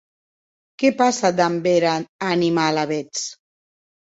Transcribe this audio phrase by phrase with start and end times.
[0.83, 1.93] Qué passe damb era
[2.31, 3.23] anima, alavetz?